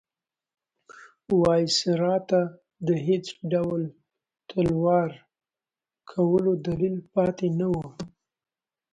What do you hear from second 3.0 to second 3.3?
هېڅ